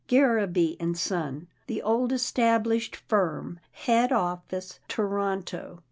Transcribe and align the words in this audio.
'Garraby 0.07 0.77
and 0.79 0.97
Son, 0.97 1.47
the 1.67 1.83
old 1.83 2.11
established 2.11 2.95
firm. 2.95 3.59
Head 3.71 4.11
office, 4.11 4.79
Toronto. 4.87 5.79